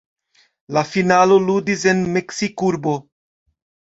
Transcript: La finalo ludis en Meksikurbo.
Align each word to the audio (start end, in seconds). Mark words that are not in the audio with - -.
La 0.77 0.81
finalo 0.93 1.37
ludis 1.43 1.85
en 1.93 2.01
Meksikurbo. 2.15 2.95